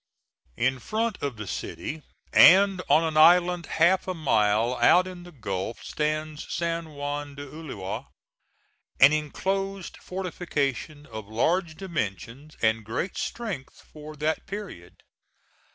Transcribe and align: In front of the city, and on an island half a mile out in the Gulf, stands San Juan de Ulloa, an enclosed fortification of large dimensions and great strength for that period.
In 0.57 0.79
front 0.79 1.21
of 1.21 1.35
the 1.37 1.45
city, 1.45 2.01
and 2.33 2.81
on 2.89 3.03
an 3.03 3.17
island 3.17 3.67
half 3.67 4.07
a 4.07 4.15
mile 4.15 4.73
out 4.77 5.05
in 5.05 5.21
the 5.21 5.31
Gulf, 5.31 5.83
stands 5.83 6.51
San 6.51 6.95
Juan 6.95 7.35
de 7.35 7.47
Ulloa, 7.47 8.07
an 8.99 9.13
enclosed 9.13 9.97
fortification 9.97 11.05
of 11.05 11.27
large 11.27 11.75
dimensions 11.75 12.57
and 12.63 12.83
great 12.83 13.15
strength 13.15 13.75
for 13.93 14.15
that 14.15 14.47
period. 14.47 15.03